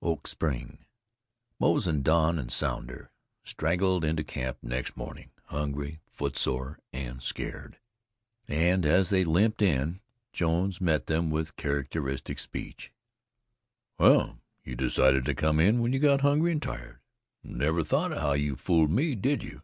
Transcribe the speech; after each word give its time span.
OAK 0.00 0.26
SPRING 0.26 0.78
Moze 1.60 1.86
and 1.86 2.02
Don 2.02 2.38
and 2.38 2.50
Sounder 2.50 3.10
straggled 3.44 4.02
into 4.02 4.24
camp 4.24 4.56
next 4.62 4.96
morning, 4.96 5.30
hungry, 5.48 6.00
footsore 6.10 6.78
and 6.90 7.22
scarred; 7.22 7.76
and 8.48 8.86
as 8.86 9.10
they 9.10 9.24
limped 9.24 9.60
in, 9.60 10.00
Jones 10.32 10.80
met 10.80 11.04
them 11.04 11.28
with 11.28 11.56
characteristic 11.56 12.38
speech: 12.38 12.94
"Well, 13.98 14.38
you 14.64 14.74
decided 14.74 15.26
to 15.26 15.34
come 15.34 15.60
in 15.60 15.80
when 15.82 15.92
you 15.92 15.98
got 15.98 16.22
hungry 16.22 16.52
and 16.52 16.62
tired? 16.62 17.00
Never 17.42 17.84
thought 17.84 18.12
of 18.12 18.22
how 18.22 18.32
you 18.32 18.56
fooled 18.56 18.90
me, 18.90 19.14
did 19.14 19.42
you? 19.42 19.60